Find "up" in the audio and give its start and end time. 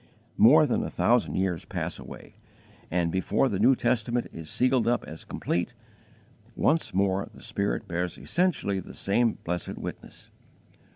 4.87-5.03